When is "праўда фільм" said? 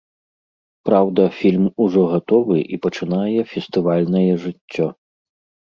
0.87-1.67